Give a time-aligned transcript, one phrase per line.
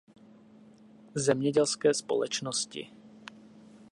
[1.15, 2.89] Zemědělské společnosti.